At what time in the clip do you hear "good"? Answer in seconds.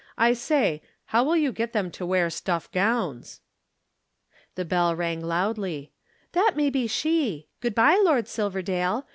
7.59-7.75